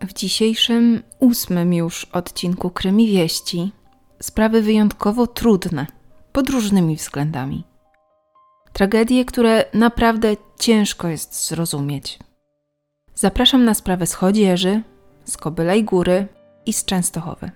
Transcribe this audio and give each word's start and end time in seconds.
W 0.00 0.12
dzisiejszym 0.12 1.02
ósmym 1.18 1.74
już 1.74 2.04
odcinku 2.04 2.70
Krymi 2.70 3.08
Wieści 3.08 3.72
sprawy 4.22 4.62
wyjątkowo 4.62 5.26
trudne 5.26 5.86
pod 6.32 6.50
różnymi 6.50 6.96
względami. 6.96 7.64
Tragedie, 8.72 9.24
które 9.24 9.64
naprawdę 9.74 10.36
ciężko 10.58 11.08
jest 11.08 11.48
zrozumieć. 11.48 12.18
Zapraszam 13.14 13.64
na 13.64 13.74
sprawę 13.74 14.06
z 14.06 14.14
Chodzieży, 14.14 14.82
z 15.24 15.36
Kobylej 15.36 15.84
Góry 15.84 16.26
i 16.66 16.72
z 16.72 16.84
Częstochowy. 16.84 17.50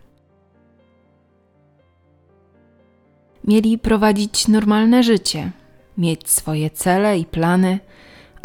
Mieli 3.44 3.78
prowadzić 3.78 4.48
normalne 4.48 5.02
życie, 5.02 5.50
mieć 5.98 6.30
swoje 6.30 6.70
cele 6.70 7.18
i 7.18 7.24
plany, 7.24 7.78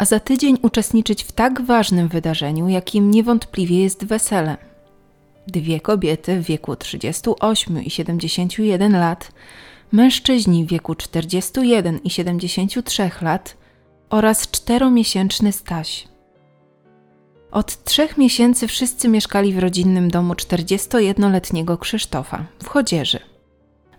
a 0.00 0.04
za 0.04 0.20
tydzień 0.20 0.58
uczestniczyć 0.62 1.24
w 1.24 1.32
tak 1.32 1.62
ważnym 1.62 2.08
wydarzeniu, 2.08 2.68
jakim 2.68 3.10
niewątpliwie 3.10 3.82
jest 3.82 4.04
wesele. 4.04 4.56
Dwie 5.46 5.80
kobiety 5.80 6.40
w 6.40 6.44
wieku 6.44 6.76
38 6.76 7.82
i 7.82 7.90
71 7.90 8.92
lat, 8.92 9.32
mężczyźni 9.92 10.64
w 10.64 10.68
wieku 10.68 10.94
41 10.94 11.98
i 12.04 12.10
73 12.10 13.10
lat 13.22 13.56
oraz 14.10 14.50
czteromiesięczny 14.50 15.52
Staś. 15.52 16.08
Od 17.50 17.84
trzech 17.84 18.18
miesięcy 18.18 18.66
wszyscy 18.66 19.08
mieszkali 19.08 19.52
w 19.52 19.58
rodzinnym 19.58 20.10
domu 20.10 20.34
41-letniego 20.34 21.78
Krzysztofa 21.78 22.44
w 22.62 22.68
Chodzieży. 22.68 23.18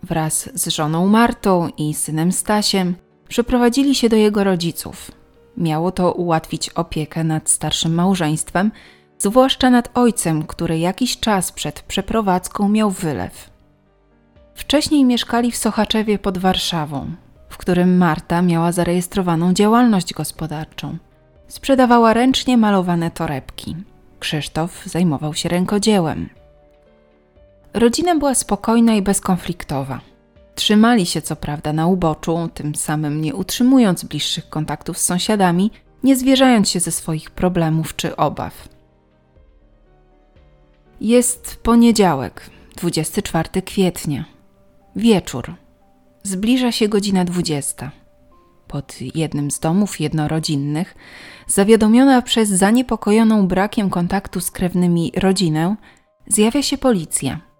Wraz 0.03 0.49
z 0.53 0.67
żoną 0.67 1.07
Martą 1.07 1.69
i 1.77 1.93
synem 1.93 2.31
Stasiem 2.31 2.95
przeprowadzili 3.27 3.95
się 3.95 4.09
do 4.09 4.15
jego 4.15 4.43
rodziców. 4.43 5.20
Miało 5.57 5.91
to 5.91 6.11
ułatwić 6.11 6.69
opiekę 6.69 7.23
nad 7.23 7.49
starszym 7.49 7.93
małżeństwem, 7.93 8.71
zwłaszcza 9.19 9.69
nad 9.69 9.89
ojcem, 9.93 10.43
który 10.43 10.79
jakiś 10.79 11.19
czas 11.19 11.51
przed 11.51 11.81
przeprowadzką 11.81 12.69
miał 12.69 12.89
wylew. 12.89 13.49
Wcześniej 14.55 15.05
mieszkali 15.05 15.51
w 15.51 15.57
Sochaczewie 15.57 16.19
pod 16.19 16.37
Warszawą, 16.37 17.11
w 17.49 17.57
którym 17.57 17.97
Marta 17.97 18.41
miała 18.41 18.71
zarejestrowaną 18.71 19.53
działalność 19.53 20.13
gospodarczą. 20.13 20.97
Sprzedawała 21.47 22.13
ręcznie 22.13 22.57
malowane 22.57 23.11
torebki. 23.11 23.75
Krzysztof 24.19 24.85
zajmował 24.85 25.33
się 25.33 25.49
rękodziełem. 25.49 26.29
Rodzina 27.73 28.15
była 28.15 28.35
spokojna 28.35 28.93
i 28.93 29.01
bezkonfliktowa. 29.01 30.10
Trzymali 30.61 31.05
się 31.05 31.21
co 31.21 31.35
prawda 31.35 31.73
na 31.73 31.87
uboczu, 31.87 32.49
tym 32.53 32.75
samym 32.75 33.21
nie 33.21 33.35
utrzymując 33.35 34.03
bliższych 34.03 34.49
kontaktów 34.49 34.97
z 34.97 35.03
sąsiadami, 35.03 35.71
nie 36.03 36.15
zwierzając 36.15 36.69
się 36.69 36.79
ze 36.79 36.91
swoich 36.91 37.31
problemów 37.31 37.95
czy 37.95 38.15
obaw. 38.15 38.69
Jest 40.99 41.55
poniedziałek, 41.63 42.49
24 42.75 43.61
kwietnia. 43.61 44.25
Wieczór. 44.95 45.53
Zbliża 46.23 46.71
się 46.71 46.87
godzina 46.87 47.25
20. 47.25 47.91
Pod 48.67 48.95
jednym 49.15 49.51
z 49.51 49.59
domów 49.59 49.99
jednorodzinnych, 49.99 50.95
zawiadomiona 51.47 52.21
przez 52.21 52.49
zaniepokojoną 52.49 53.47
brakiem 53.47 53.89
kontaktu 53.89 54.41
z 54.41 54.51
krewnymi 54.51 55.11
rodzinę, 55.17 55.75
zjawia 56.27 56.63
się 56.63 56.77
policja. 56.77 57.50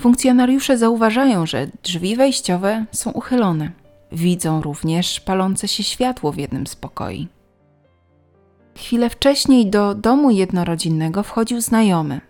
Funkcjonariusze 0.00 0.78
zauważają, 0.78 1.46
że 1.46 1.66
drzwi 1.82 2.16
wejściowe 2.16 2.84
są 2.92 3.10
uchylone. 3.10 3.70
Widzą 4.12 4.62
również 4.62 5.20
palące 5.20 5.68
się 5.68 5.82
światło 5.82 6.32
w 6.32 6.38
jednym 6.38 6.66
z 6.66 6.76
pokoi. 6.76 7.28
Chwilę 8.76 9.10
wcześniej 9.10 9.66
do 9.66 9.94
domu 9.94 10.30
jednorodzinnego 10.30 11.22
wchodził 11.22 11.60
znajomy. 11.60 12.20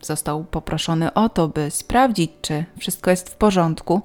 Został 0.00 0.44
poproszony 0.44 1.14
o 1.14 1.28
to, 1.28 1.48
by 1.48 1.70
sprawdzić, 1.70 2.30
czy 2.42 2.64
wszystko 2.78 3.10
jest 3.10 3.30
w 3.30 3.36
porządku, 3.36 4.02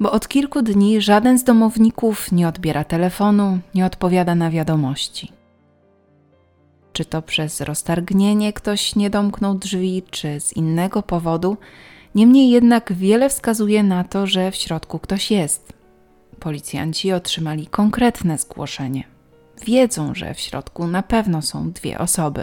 bo 0.00 0.12
od 0.12 0.28
kilku 0.28 0.62
dni 0.62 1.00
żaden 1.00 1.38
z 1.38 1.44
domowników 1.44 2.32
nie 2.32 2.48
odbiera 2.48 2.84
telefonu, 2.84 3.58
nie 3.74 3.86
odpowiada 3.86 4.34
na 4.34 4.50
wiadomości. 4.50 5.32
Czy 6.92 7.04
to 7.04 7.22
przez 7.22 7.60
roztargnienie 7.60 8.52
ktoś 8.52 8.96
nie 8.96 9.10
domknął 9.10 9.54
drzwi, 9.54 10.02
czy 10.10 10.40
z 10.40 10.52
innego 10.52 11.02
powodu, 11.02 11.56
niemniej 12.14 12.50
jednak 12.50 12.92
wiele 12.92 13.28
wskazuje 13.28 13.82
na 13.82 14.04
to, 14.04 14.26
że 14.26 14.50
w 14.50 14.56
środku 14.56 14.98
ktoś 14.98 15.30
jest. 15.30 15.72
Policjanci 16.40 17.12
otrzymali 17.12 17.66
konkretne 17.66 18.38
zgłoszenie. 18.38 19.04
Wiedzą, 19.64 20.14
że 20.14 20.34
w 20.34 20.40
środku 20.40 20.86
na 20.86 21.02
pewno 21.02 21.42
są 21.42 21.72
dwie 21.72 21.98
osoby. 21.98 22.42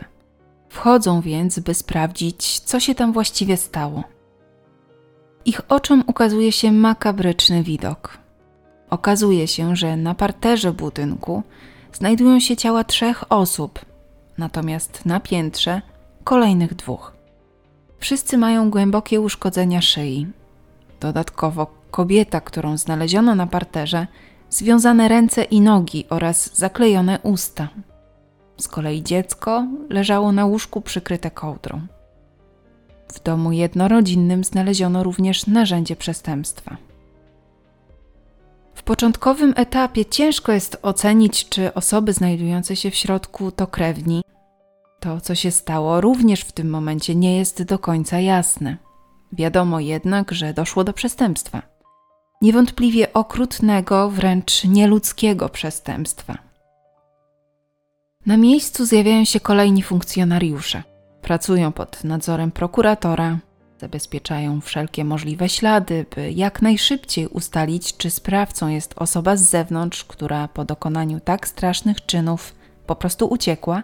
Wchodzą 0.70 1.22
więc, 1.22 1.60
by 1.60 1.74
sprawdzić, 1.74 2.60
co 2.60 2.80
się 2.80 2.96
tam 2.96 3.14
właściwie 3.14 3.58
stało. 3.58 4.04
Ich 5.46 5.62
oczom 5.70 6.04
ukazuje 6.08 6.52
się 6.52 6.72
makabryczny 6.72 7.64
widok. 7.64 8.18
Okazuje 8.90 9.48
się, 9.48 9.76
że 9.76 9.98
na 9.98 10.16
parterze 10.16 10.74
budynku 10.74 11.44
znajdują 11.94 12.40
się 12.40 12.58
ciała 12.58 12.84
trzech 12.84 13.32
osób, 13.32 13.86
natomiast 14.38 15.06
na 15.06 15.20
piętrze 15.20 15.82
kolejnych 16.24 16.76
dwóch. 16.76 17.19
Wszyscy 18.00 18.38
mają 18.38 18.70
głębokie 18.70 19.22
uszkodzenia 19.22 19.82
szyi. 19.82 20.28
Dodatkowo 21.00 21.68
kobieta, 21.92 22.42
którą 22.42 22.78
znaleziono 22.78 23.36
na 23.36 23.48
parterze, 23.48 24.08
związane 24.50 25.08
ręce 25.08 25.44
i 25.44 25.62
nogi 25.62 26.06
oraz 26.10 26.58
zaklejone 26.58 27.20
usta. 27.24 27.68
Z 28.58 28.68
kolei 28.68 29.04
dziecko 29.04 29.68
leżało 29.90 30.32
na 30.32 30.46
łóżku 30.46 30.82
przykryte 30.82 31.32
kołdrą. 31.32 31.82
W 33.14 33.24
domu 33.24 33.52
jednorodzinnym 33.52 34.44
znaleziono 34.44 35.04
również 35.04 35.48
narzędzie 35.48 35.96
przestępstwa. 35.96 36.78
W 38.74 38.84
początkowym 38.84 39.54
etapie 39.56 40.06
ciężko 40.06 40.52
jest 40.52 40.78
ocenić, 40.82 41.50
czy 41.50 41.74
osoby 41.74 42.14
znajdujące 42.14 42.76
się 42.76 42.92
w 42.92 42.96
środku 42.96 43.52
to 43.52 43.68
krewni. 43.68 44.22
To, 45.00 45.22
co 45.22 45.36
się 45.36 45.52
stało, 45.52 46.02
również 46.02 46.42
w 46.42 46.52
tym 46.52 46.70
momencie 46.70 47.16
nie 47.16 47.38
jest 47.38 47.64
do 47.64 47.80
końca 47.80 48.20
jasne. 48.20 48.78
Wiadomo 49.32 49.80
jednak, 49.80 50.32
że 50.32 50.54
doszło 50.54 50.84
do 50.84 50.94
przestępstwa. 50.94 51.62
Niewątpliwie 52.42 53.14
okrutnego, 53.14 54.10
wręcz 54.10 54.64
nieludzkiego 54.64 55.50
przestępstwa. 55.50 56.38
Na 58.26 58.38
miejscu 58.38 58.86
zjawiają 58.86 59.26
się 59.26 59.40
kolejni 59.40 59.84
funkcjonariusze. 59.84 60.84
Pracują 61.22 61.72
pod 61.72 62.04
nadzorem 62.04 62.52
prokuratora, 62.52 63.38
zabezpieczają 63.80 64.62
wszelkie 64.62 65.06
możliwe 65.06 65.50
ślady, 65.50 66.06
by 66.16 66.32
jak 66.32 66.62
najszybciej 66.62 67.28
ustalić, 67.28 67.98
czy 67.98 68.10
sprawcą 68.10 68.68
jest 68.68 68.94
osoba 68.98 69.36
z 69.36 69.42
zewnątrz, 69.42 70.04
która 70.04 70.48
po 70.48 70.66
dokonaniu 70.66 71.20
tak 71.20 71.48
strasznych 71.48 72.06
czynów 72.06 72.56
po 72.86 72.96
prostu 72.96 73.28
uciekła, 73.28 73.84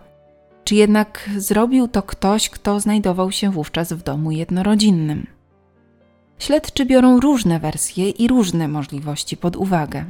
czy 0.65 0.75
jednak 0.75 1.29
zrobił 1.37 1.87
to 1.87 2.03
ktoś, 2.03 2.49
kto 2.49 2.79
znajdował 2.79 3.31
się 3.31 3.51
wówczas 3.51 3.93
w 3.93 4.03
domu 4.03 4.31
jednorodzinnym. 4.31 5.27
Śledczy 6.39 6.85
biorą 6.85 7.19
różne 7.19 7.59
wersje 7.59 8.09
i 8.09 8.27
różne 8.27 8.67
możliwości 8.67 9.37
pod 9.37 9.55
uwagę. 9.55 10.05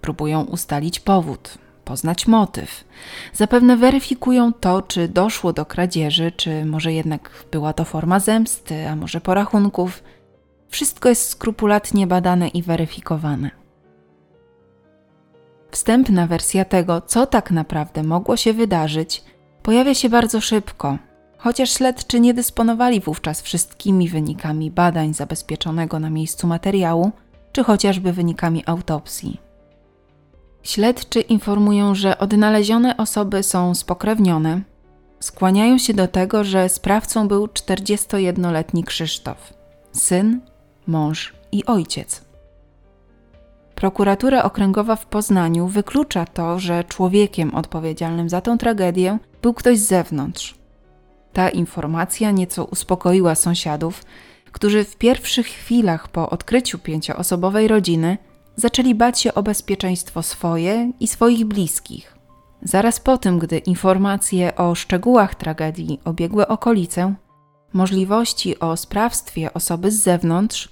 Próbują 0.00 0.44
ustalić 0.44 1.00
powód, 1.00 1.58
poznać 1.84 2.26
motyw. 2.26 2.84
Zapewne 3.32 3.76
weryfikują 3.76 4.52
to, 4.52 4.82
czy 4.82 5.08
doszło 5.08 5.52
do 5.52 5.66
kradzieży, 5.66 6.32
czy 6.36 6.64
może 6.64 6.92
jednak 6.92 7.30
była 7.50 7.72
to 7.72 7.84
forma 7.84 8.20
zemsty, 8.20 8.88
a 8.88 8.96
może 8.96 9.20
porachunków. 9.20 10.02
Wszystko 10.68 11.08
jest 11.08 11.28
skrupulatnie 11.28 12.06
badane 12.06 12.48
i 12.48 12.62
weryfikowane. 12.62 13.50
Wstępna 15.70 16.26
wersja 16.26 16.64
tego, 16.64 17.00
co 17.00 17.26
tak 17.26 17.50
naprawdę 17.50 18.02
mogło 18.02 18.36
się 18.36 18.52
wydarzyć, 18.52 19.24
pojawia 19.68 19.94
się 19.94 20.08
bardzo 20.08 20.40
szybko, 20.40 20.98
chociaż 21.38 21.70
śledczy 21.70 22.20
nie 22.20 22.34
dysponowali 22.34 23.00
wówczas 23.00 23.42
wszystkimi 23.42 24.08
wynikami 24.08 24.70
badań 24.70 25.14
zabezpieczonego 25.14 25.98
na 25.98 26.10
miejscu 26.10 26.46
materiału, 26.46 27.12
czy 27.52 27.64
chociażby 27.64 28.12
wynikami 28.12 28.62
autopsji. 28.66 29.40
Śledczy 30.62 31.20
informują, 31.20 31.94
że 31.94 32.18
odnalezione 32.18 32.96
osoby 32.96 33.42
są 33.42 33.74
spokrewnione. 33.74 34.60
Skłaniają 35.20 35.78
się 35.78 35.94
do 35.94 36.08
tego, 36.08 36.44
że 36.44 36.68
sprawcą 36.68 37.28
był 37.28 37.46
41-letni 37.46 38.84
Krzysztof, 38.84 39.54
syn, 39.92 40.40
mąż 40.86 41.34
i 41.52 41.64
ojciec. 41.66 42.27
Prokuratura 43.78 44.42
Okręgowa 44.42 44.96
w 44.96 45.06
Poznaniu 45.06 45.66
wyklucza 45.66 46.24
to, 46.26 46.58
że 46.58 46.84
człowiekiem 46.84 47.54
odpowiedzialnym 47.54 48.28
za 48.28 48.40
tę 48.40 48.58
tragedię 48.58 49.18
był 49.42 49.54
ktoś 49.54 49.78
z 49.78 49.86
zewnątrz. 49.86 50.54
Ta 51.32 51.48
informacja 51.48 52.30
nieco 52.30 52.64
uspokoiła 52.64 53.34
sąsiadów, 53.34 54.04
którzy 54.52 54.84
w 54.84 54.96
pierwszych 54.96 55.46
chwilach 55.46 56.08
po 56.08 56.30
odkryciu 56.30 56.78
pięcioosobowej 56.78 57.68
rodziny 57.68 58.18
zaczęli 58.56 58.94
bać 58.94 59.20
się 59.20 59.34
o 59.34 59.42
bezpieczeństwo 59.42 60.22
swoje 60.22 60.92
i 61.00 61.08
swoich 61.08 61.44
bliskich. 61.44 62.16
Zaraz 62.62 63.00
po 63.00 63.18
tym, 63.18 63.38
gdy 63.38 63.58
informacje 63.58 64.56
o 64.56 64.74
szczegółach 64.74 65.34
tragedii 65.34 66.00
obiegły 66.04 66.48
okolicę, 66.48 67.14
możliwości 67.72 68.58
o 68.58 68.76
sprawstwie 68.76 69.54
osoby 69.54 69.90
z 69.90 70.02
zewnątrz 70.02 70.68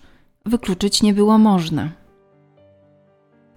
wykluczyć 0.46 1.02
nie 1.02 1.14
było 1.14 1.38
można. 1.38 2.05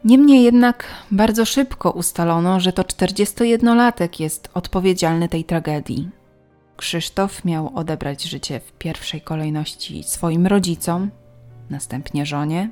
Niemniej 0.03 0.43
jednak 0.43 0.85
bardzo 1.11 1.45
szybko 1.45 1.91
ustalono, 1.91 2.59
że 2.59 2.73
to 2.73 2.81
41-latek 2.83 4.19
jest 4.19 4.49
odpowiedzialny 4.53 5.29
tej 5.29 5.43
tragedii. 5.43 6.09
Krzysztof 6.77 7.45
miał 7.45 7.71
odebrać 7.75 8.23
życie 8.23 8.59
w 8.59 8.71
pierwszej 8.71 9.21
kolejności 9.21 10.03
swoim 10.03 10.47
rodzicom, 10.47 11.09
następnie 11.69 12.25
żonie, 12.25 12.69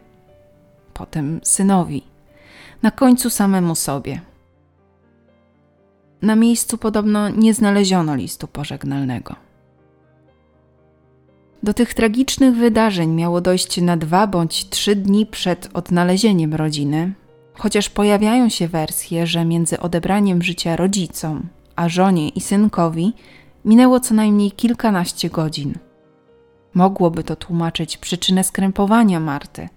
potem 0.94 1.40
synowi, 1.44 2.04
na 2.82 2.92
końcu 2.92 3.30
samemu 3.30 3.76
sobie. 3.76 4.22
Na 6.22 6.36
miejscu 6.36 6.78
podobno 6.78 7.30
nie 7.30 7.54
znaleziono 7.54 8.16
listu 8.16 8.48
pożegnalnego. 8.48 9.47
Do 11.64 11.74
tych 11.74 11.94
tragicznych 11.94 12.56
wydarzeń 12.56 13.10
miało 13.10 13.42
dojść 13.42 13.82
na 13.82 13.98
dwa 13.98 14.28
bądź 14.28 14.70
trzy 14.70 14.96
dni 14.96 15.26
przed 15.26 15.70
odnalezieniem 15.74 16.54
rodziny, 16.54 17.14
chociaż 17.54 17.90
pojawiają 17.90 18.50
się 18.50 18.68
wersje, 18.68 19.28
że 19.28 19.46
między 19.46 19.80
odebraniem 19.80 20.44
życia 20.44 20.76
rodzicom 20.76 21.50
a 21.78 21.90
żonie 21.90 22.30
i 22.30 22.42
synkowi 22.42 23.14
minęło 23.66 24.00
co 24.00 24.14
najmniej 24.14 24.52
kilkanaście 24.52 25.30
godzin. 25.30 25.74
Mogłoby 26.74 27.24
to 27.24 27.36
tłumaczyć 27.36 27.98
przyczynę 27.98 28.44
skrępowania 28.44 29.20
Marty. 29.20 29.70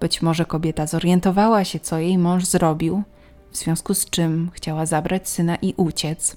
Być 0.00 0.22
może 0.22 0.44
kobieta 0.44 0.86
zorientowała 0.86 1.64
się, 1.64 1.80
co 1.80 1.98
jej 1.98 2.18
mąż 2.18 2.44
zrobił, 2.44 3.02
w 3.50 3.56
związku 3.56 3.94
z 3.94 4.10
czym 4.10 4.50
chciała 4.54 4.86
zabrać 4.86 5.28
syna 5.28 5.56
i 5.56 5.74
uciec. 5.76 6.36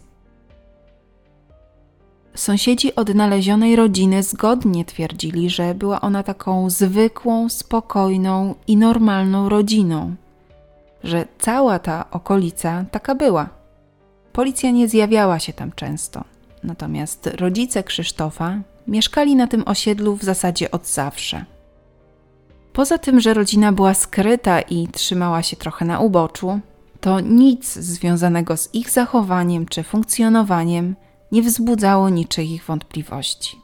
Sąsiedzi 2.40 2.96
odnalezionej 2.96 3.76
rodziny 3.76 4.24
zgodnie 4.24 4.86
twierdzili, 4.86 5.50
że 5.50 5.76
była 5.76 6.02
ona 6.02 6.24
taką 6.24 6.70
zwykłą, 6.70 7.50
spokojną 7.50 8.56
i 8.68 8.78
normalną 8.78 9.50
rodziną, 9.50 10.16
że 11.04 11.26
cała 11.40 11.80
ta 11.80 12.12
okolica 12.12 12.86
taka 12.92 13.16
była. 13.16 13.50
Policja 14.34 14.72
nie 14.72 14.88
zjawiała 14.88 15.40
się 15.40 15.54
tam 15.54 15.72
często, 15.72 16.24
natomiast 16.64 17.28
rodzice 17.28 17.84
Krzysztofa 17.84 18.60
mieszkali 18.88 19.36
na 19.36 19.48
tym 19.48 19.64
osiedlu 19.66 20.16
w 20.16 20.24
zasadzie 20.24 20.72
od 20.72 20.88
zawsze. 20.88 21.46
Poza 22.74 22.98
tym, 22.98 23.20
że 23.20 23.34
rodzina 23.34 23.72
była 23.72 23.94
skryta 23.94 24.62
i 24.62 24.88
trzymała 24.88 25.44
się 25.44 25.58
trochę 25.58 25.86
na 25.86 26.00
uboczu, 26.00 26.60
to 27.02 27.20
nic 27.20 27.74
związanego 27.74 28.58
z 28.58 28.74
ich 28.74 28.90
zachowaniem 28.90 29.66
czy 29.66 29.84
funkcjonowaniem 29.84 30.96
nie 31.32 31.42
wzbudzało 31.42 32.10
niczyich 32.10 32.66
wątpliwości. 32.66 33.62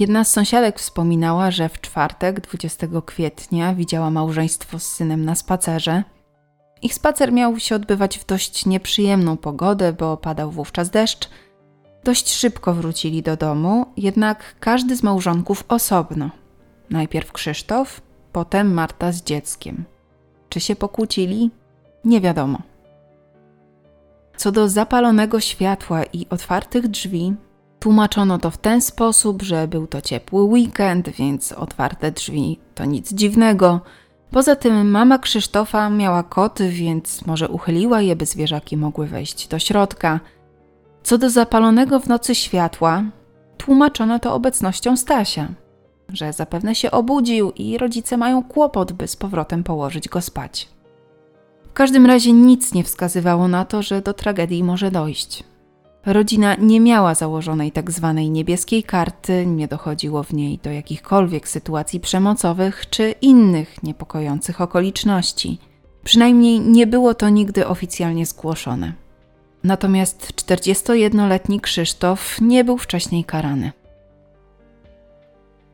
Jedna 0.00 0.24
z 0.24 0.30
sąsiadek 0.30 0.78
wspominała, 0.78 1.50
że 1.50 1.68
w 1.68 1.80
czwartek 1.80 2.40
20 2.40 2.86
kwietnia 3.06 3.74
widziała 3.74 4.10
małżeństwo 4.10 4.78
z 4.78 4.86
synem 4.86 5.24
na 5.24 5.34
spacerze. 5.34 6.02
Ich 6.82 6.94
spacer 6.94 7.32
miał 7.32 7.58
się 7.58 7.74
odbywać 7.74 8.18
w 8.18 8.26
dość 8.26 8.66
nieprzyjemną 8.66 9.36
pogodę, 9.36 9.92
bo 9.92 10.16
padał 10.16 10.50
wówczas 10.50 10.90
deszcz. 10.90 11.28
Dość 12.04 12.34
szybko 12.34 12.74
wrócili 12.74 13.22
do 13.22 13.36
domu, 13.36 13.86
jednak 13.96 14.54
każdy 14.60 14.96
z 14.96 15.02
małżonków 15.02 15.64
osobno. 15.68 16.30
Najpierw 16.90 17.32
Krzysztof, 17.32 18.00
potem 18.32 18.74
Marta 18.74 19.12
z 19.12 19.22
dzieckiem. 19.22 19.84
Czy 20.48 20.60
się 20.60 20.76
pokłócili? 20.76 21.50
Nie 22.04 22.20
wiadomo. 22.20 22.58
Co 24.38 24.52
do 24.52 24.68
zapalonego 24.68 25.40
światła 25.40 26.04
i 26.04 26.26
otwartych 26.30 26.88
drzwi, 26.88 27.34
tłumaczono 27.78 28.38
to 28.38 28.50
w 28.50 28.58
ten 28.58 28.80
sposób, 28.80 29.42
że 29.42 29.68
był 29.68 29.86
to 29.86 30.00
ciepły 30.00 30.42
weekend, 30.42 31.08
więc 31.08 31.52
otwarte 31.52 32.12
drzwi 32.12 32.60
to 32.74 32.84
nic 32.84 33.12
dziwnego. 33.12 33.80
Poza 34.30 34.56
tym 34.56 34.90
mama 34.90 35.18
Krzysztofa 35.18 35.90
miała 35.90 36.22
koty, 36.22 36.70
więc 36.70 37.26
może 37.26 37.48
uchyliła 37.48 38.00
je, 38.00 38.16
by 38.16 38.26
zwierzaki 38.26 38.76
mogły 38.76 39.06
wejść 39.06 39.48
do 39.48 39.58
środka. 39.58 40.20
Co 41.02 41.18
do 41.18 41.30
zapalonego 41.30 42.00
w 42.00 42.08
nocy 42.08 42.34
światła, 42.34 43.02
tłumaczono 43.56 44.18
to 44.18 44.34
obecnością 44.34 44.96
Stasia, 44.96 45.48
że 46.08 46.32
zapewne 46.32 46.74
się 46.74 46.90
obudził 46.90 47.50
i 47.50 47.78
rodzice 47.78 48.16
mają 48.16 48.42
kłopot, 48.42 48.92
by 48.92 49.08
z 49.08 49.16
powrotem 49.16 49.64
położyć 49.64 50.08
go 50.08 50.20
spać 50.20 50.77
każdym 51.78 52.06
razie 52.06 52.32
nic 52.32 52.74
nie 52.74 52.84
wskazywało 52.84 53.48
na 53.48 53.64
to, 53.64 53.82
że 53.82 54.02
do 54.02 54.14
tragedii 54.14 54.64
może 54.64 54.90
dojść. 54.90 55.44
Rodzina 56.06 56.54
nie 56.54 56.80
miała 56.80 57.14
założonej 57.14 57.72
tak 57.72 57.90
zwanej 57.90 58.30
niebieskiej 58.30 58.82
karty, 58.82 59.46
nie 59.46 59.68
dochodziło 59.68 60.22
w 60.22 60.32
niej 60.32 60.58
do 60.62 60.70
jakichkolwiek 60.70 61.48
sytuacji 61.48 62.00
przemocowych 62.00 62.90
czy 62.90 63.10
innych 63.10 63.82
niepokojących 63.82 64.60
okoliczności. 64.60 65.58
Przynajmniej 66.04 66.60
nie 66.60 66.86
było 66.86 67.14
to 67.14 67.28
nigdy 67.28 67.66
oficjalnie 67.66 68.26
zgłoszone. 68.26 68.92
Natomiast 69.64 70.32
41-letni 70.32 71.60
Krzysztof 71.60 72.40
nie 72.40 72.64
był 72.64 72.78
wcześniej 72.78 73.24
karany. 73.24 73.72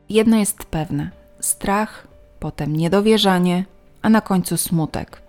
Jedno 0.09 0.37
jest 0.37 0.65
pewne: 0.65 1.11
strach, 1.39 2.07
potem 2.39 2.75
niedowierzanie, 2.75 3.65
a 4.01 4.09
na 4.09 4.21
końcu 4.21 4.57
smutek. 4.57 5.24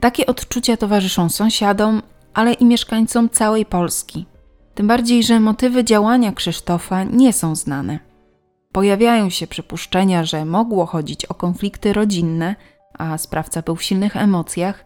Takie 0.00 0.26
odczucia 0.26 0.76
towarzyszą 0.76 1.28
sąsiadom, 1.28 2.02
ale 2.34 2.52
i 2.52 2.64
mieszkańcom 2.64 3.30
całej 3.30 3.66
Polski. 3.66 4.26
Tym 4.74 4.86
bardziej, 4.86 5.22
że 5.22 5.40
motywy 5.40 5.84
działania 5.84 6.32
Krzysztofa 6.32 7.04
nie 7.04 7.32
są 7.32 7.54
znane. 7.54 7.98
Pojawiają 8.72 9.30
się 9.30 9.46
przypuszczenia, 9.46 10.24
że 10.24 10.44
mogło 10.44 10.86
chodzić 10.86 11.24
o 11.24 11.34
konflikty 11.34 11.92
rodzinne, 11.92 12.56
a 12.98 13.18
sprawca 13.18 13.62
był 13.62 13.76
w 13.76 13.82
silnych 13.82 14.16
emocjach, 14.16 14.84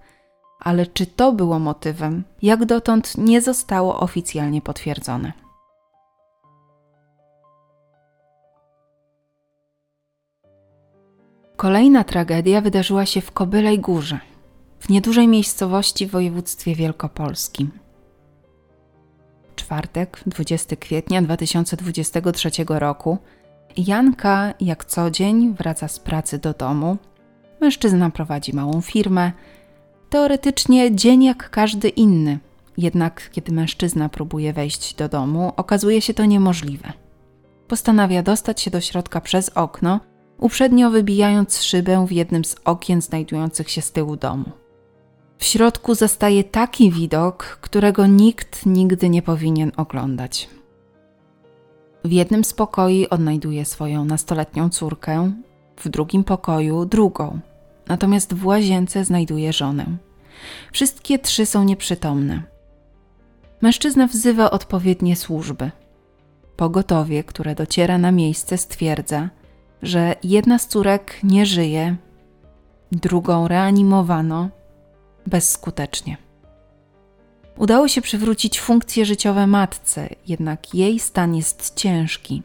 ale 0.60 0.86
czy 0.86 1.06
to 1.06 1.32
było 1.32 1.58
motywem, 1.58 2.24
jak 2.42 2.64
dotąd 2.64 3.18
nie 3.18 3.40
zostało 3.40 4.00
oficjalnie 4.00 4.62
potwierdzone. 4.62 5.32
Kolejna 11.56 12.04
tragedia 12.04 12.60
wydarzyła 12.60 13.06
się 13.06 13.20
w 13.20 13.32
Kobylej 13.32 13.78
Górze– 13.78 14.20
w 14.82 14.88
niedużej 14.88 15.28
miejscowości 15.28 16.06
w 16.06 16.10
województwie 16.10 16.74
wielkopolskim. 16.74 17.70
Czwartek, 19.56 20.22
20 20.26 20.76
kwietnia 20.76 21.22
2023 21.22 22.50
roku. 22.68 23.18
Janka, 23.76 24.54
jak 24.60 24.84
co 24.84 25.10
dzień, 25.10 25.54
wraca 25.54 25.88
z 25.88 25.98
pracy 25.98 26.38
do 26.38 26.52
domu. 26.52 26.96
Mężczyzna 27.60 28.10
prowadzi 28.10 28.56
małą 28.56 28.80
firmę. 28.80 29.32
Teoretycznie 30.10 30.96
dzień 30.96 31.24
jak 31.24 31.50
każdy 31.50 31.88
inny, 31.88 32.38
jednak 32.76 33.30
kiedy 33.30 33.52
mężczyzna 33.52 34.08
próbuje 34.08 34.52
wejść 34.52 34.94
do 34.94 35.08
domu, 35.08 35.52
okazuje 35.56 36.00
się 36.00 36.14
to 36.14 36.24
niemożliwe. 36.24 36.92
Postanawia 37.68 38.22
dostać 38.22 38.60
się 38.60 38.70
do 38.70 38.80
środka 38.80 39.20
przez 39.20 39.48
okno, 39.48 40.00
uprzednio 40.38 40.90
wybijając 40.90 41.62
szybę 41.62 42.06
w 42.06 42.12
jednym 42.12 42.44
z 42.44 42.56
okien 42.64 43.02
znajdujących 43.02 43.70
się 43.70 43.82
z 43.82 43.92
tyłu 43.92 44.16
domu. 44.16 44.61
W 45.42 45.44
środku 45.44 45.94
zastaje 45.94 46.44
taki 46.44 46.90
widok, 46.90 47.44
którego 47.60 48.06
nikt 48.06 48.66
nigdy 48.66 49.08
nie 49.08 49.22
powinien 49.22 49.72
oglądać. 49.76 50.48
W 52.04 52.12
jednym 52.12 52.44
z 52.44 52.52
pokoi 52.52 53.08
odnajduje 53.08 53.64
swoją 53.64 54.04
nastoletnią 54.04 54.70
córkę, 54.70 55.32
w 55.76 55.88
drugim 55.88 56.24
pokoju 56.24 56.84
drugą, 56.84 57.40
natomiast 57.88 58.34
w 58.34 58.46
łazience 58.46 59.04
znajduje 59.04 59.52
żonę. 59.52 59.86
Wszystkie 60.72 61.18
trzy 61.18 61.46
są 61.46 61.64
nieprzytomne. 61.64 62.42
Mężczyzna 63.60 64.06
wzywa 64.06 64.50
odpowiednie 64.50 65.16
służby. 65.16 65.70
Pogotowie, 66.56 67.24
które 67.24 67.54
dociera 67.54 67.98
na 67.98 68.12
miejsce, 68.12 68.58
stwierdza, 68.58 69.28
że 69.82 70.14
jedna 70.22 70.58
z 70.58 70.66
córek 70.66 71.18
nie 71.22 71.46
żyje, 71.46 71.96
drugą 72.92 73.48
reanimowano, 73.48 74.48
bezskutecznie. 75.26 76.16
Udało 77.56 77.88
się 77.88 78.02
przywrócić 78.02 78.60
funkcje 78.60 79.04
życiowe 79.04 79.46
matce, 79.46 80.08
jednak 80.26 80.74
jej 80.74 80.98
stan 80.98 81.34
jest 81.34 81.74
ciężki. 81.74 82.42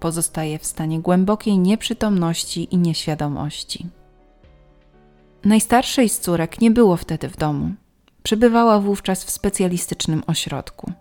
Pozostaje 0.00 0.58
w 0.58 0.66
stanie 0.66 1.00
głębokiej 1.00 1.58
nieprzytomności 1.58 2.74
i 2.74 2.78
nieświadomości. 2.78 3.86
Najstarszej 5.44 6.08
z 6.08 6.20
córek 6.20 6.60
nie 6.60 6.70
było 6.70 6.96
wtedy 6.96 7.28
w 7.28 7.36
domu. 7.36 7.70
Przebywała 8.22 8.80
wówczas 8.80 9.24
w 9.24 9.30
specjalistycznym 9.30 10.22
ośrodku. 10.26 10.92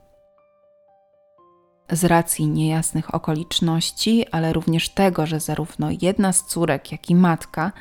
Z 1.91 2.03
racji 2.03 2.47
niejasnych 2.47 3.15
okoliczności, 3.15 4.25
ale 4.31 4.53
również 4.53 4.89
tego, 4.89 5.25
że 5.25 5.39
zarówno 5.39 5.87
jedna 6.01 6.33
z 6.33 6.45
córek, 6.45 6.91
jak 6.91 7.09
i 7.09 7.15
matka 7.15 7.71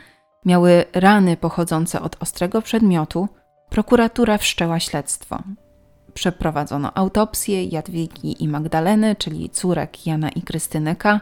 miały 0.47 0.85
rany 0.93 1.37
pochodzące 1.37 2.01
od 2.03 2.23
ostrego 2.23 2.63
przedmiotu, 2.63 3.29
prokuratura 3.71 4.39
wszczęła 4.39 4.81
śledztwo. 4.81 5.43
Przeprowadzono 6.15 6.97
autopsję 6.97 7.65
Jadwigi 7.65 8.45
i 8.45 8.49
Magdaleny, 8.49 9.17
czyli 9.17 9.51
córek 9.51 10.07
Jana 10.07 10.29
i 10.29 10.43
Krystyny 10.43 10.97
K. 10.97 11.21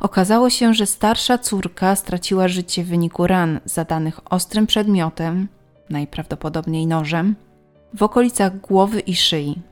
Okazało 0.00 0.50
się, 0.50 0.74
że 0.74 0.86
starsza 0.86 1.38
córka 1.38 1.96
straciła 1.96 2.48
życie 2.48 2.84
w 2.84 2.88
wyniku 2.88 3.26
ran 3.26 3.60
zadanych 3.64 4.32
ostrym 4.32 4.66
przedmiotem, 4.66 5.48
najprawdopodobniej 5.90 6.86
nożem, 6.86 7.36
w 7.94 8.02
okolicach 8.02 8.60
głowy 8.60 9.00
i 9.00 9.16
szyi. 9.16 9.62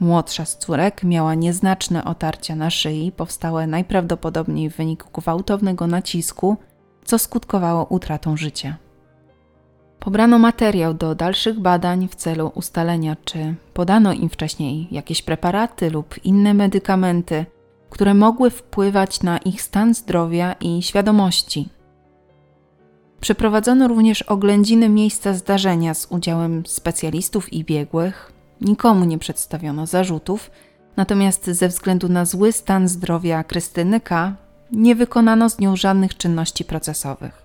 Młodsza 0.00 0.44
z 0.44 0.58
córek 0.58 1.04
miała 1.04 1.34
nieznaczne 1.34 2.04
otarcia 2.04 2.56
na 2.56 2.70
szyi, 2.70 3.12
powstałe 3.16 3.66
najprawdopodobniej 3.66 4.70
w 4.70 4.76
wyniku 4.76 5.20
gwałtownego 5.20 5.86
nacisku, 5.86 6.56
co 7.04 7.18
skutkowało 7.18 7.84
utratą 7.84 8.36
życia. 8.36 8.76
Pobrano 10.00 10.38
materiał 10.38 10.94
do 10.94 11.14
dalszych 11.14 11.60
badań 11.60 12.08
w 12.08 12.14
celu 12.14 12.52
ustalenia, 12.54 13.16
czy 13.24 13.54
podano 13.74 14.12
im 14.12 14.28
wcześniej 14.28 14.88
jakieś 14.90 15.22
preparaty 15.22 15.90
lub 15.90 16.24
inne 16.24 16.54
medykamenty, 16.54 17.46
które 17.90 18.14
mogły 18.14 18.50
wpływać 18.50 19.22
na 19.22 19.38
ich 19.38 19.62
stan 19.62 19.94
zdrowia 19.94 20.52
i 20.52 20.82
świadomości. 20.82 21.68
Przeprowadzono 23.20 23.88
również 23.88 24.22
oględziny 24.22 24.88
miejsca 24.88 25.34
zdarzenia 25.34 25.94
z 25.94 26.06
udziałem 26.10 26.66
specjalistów 26.66 27.52
i 27.52 27.64
biegłych. 27.64 28.32
Nikomu 28.60 29.04
nie 29.04 29.18
przedstawiono 29.18 29.86
zarzutów, 29.86 30.50
natomiast 30.96 31.46
ze 31.46 31.68
względu 31.68 32.08
na 32.08 32.24
zły 32.24 32.52
stan 32.52 32.88
zdrowia 32.88 33.44
Krystyny 33.44 34.00
K. 34.00 34.36
nie 34.72 34.94
wykonano 34.94 35.50
z 35.50 35.58
nią 35.58 35.76
żadnych 35.76 36.16
czynności 36.16 36.64
procesowych. 36.64 37.42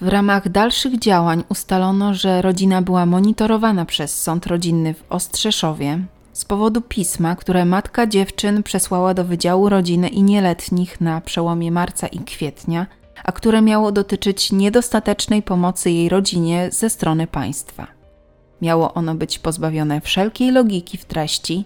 W 0.00 0.08
ramach 0.08 0.48
dalszych 0.48 0.98
działań 0.98 1.44
ustalono, 1.48 2.14
że 2.14 2.42
rodzina 2.42 2.82
była 2.82 3.06
monitorowana 3.06 3.84
przez 3.84 4.22
sąd 4.22 4.46
rodzinny 4.46 4.94
w 4.94 5.04
Ostrzeszowie 5.10 5.98
z 6.32 6.44
powodu 6.44 6.80
pisma, 6.80 7.36
które 7.36 7.64
matka 7.64 8.06
dziewczyn 8.06 8.62
przesłała 8.62 9.14
do 9.14 9.24
Wydziału 9.24 9.68
Rodziny 9.68 10.08
i 10.08 10.22
Nieletnich 10.22 11.00
na 11.00 11.20
przełomie 11.20 11.72
marca 11.72 12.06
i 12.06 12.18
kwietnia, 12.18 12.86
a 13.24 13.32
które 13.32 13.62
miało 13.62 13.92
dotyczyć 13.92 14.52
niedostatecznej 14.52 15.42
pomocy 15.42 15.90
jej 15.90 16.08
rodzinie 16.08 16.68
ze 16.72 16.90
strony 16.90 17.26
państwa. 17.26 17.86
Miało 18.62 18.94
ono 18.94 19.14
być 19.14 19.38
pozbawione 19.38 20.00
wszelkiej 20.00 20.50
logiki 20.50 20.98
w 20.98 21.04
treści, 21.04 21.64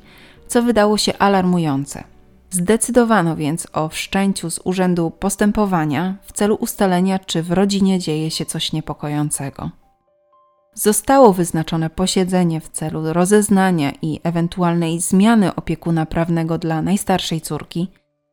co 0.49 0.63
wydało 0.63 0.99
się 0.99 1.19
alarmujące. 1.19 2.05
Zdecydowano 2.51 3.37
więc 3.37 3.67
o 3.73 3.89
wszczęciu 3.89 4.51
z 4.51 4.61
urzędu 4.65 5.11
postępowania 5.11 6.17
w 6.23 6.33
celu 6.33 6.55
ustalenia, 6.55 7.19
czy 7.19 7.43
w 7.43 7.53
rodzinie 7.53 7.99
dzieje 7.99 8.31
się 8.31 8.47
coś 8.47 8.73
niepokojącego. 8.73 9.71
Zostało 10.75 11.33
wyznaczone 11.33 11.91
posiedzenie 11.91 12.61
w 12.61 12.69
celu 12.69 13.13
rozeznania 13.13 13.93
i 14.03 14.21
ewentualnej 14.23 15.01
zmiany 15.01 15.55
opiekuna 15.55 16.07
prawnego 16.07 16.59
dla 16.59 16.83
najstarszej 16.83 17.41
córki. 17.41 17.89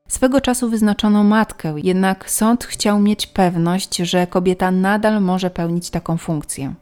Swego 0.07 0.41
czasu 0.41 0.69
wyznaczono 0.69 1.24
matkę, 1.24 1.75
jednak 1.83 2.29
sąd 2.29 2.65
chciał 2.65 3.00
mieć 3.00 3.27
pewność, 3.27 3.97
że 3.97 4.27
kobieta 4.27 4.71
nadal 4.71 5.21
może 5.21 5.50
pełnić 5.50 5.89
taką 5.89 6.17
funkcję. 6.17 6.74